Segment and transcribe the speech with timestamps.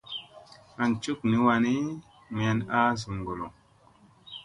[0.81, 1.73] An cukni wanni
[2.33, 3.47] mayan a zum ŋgollo.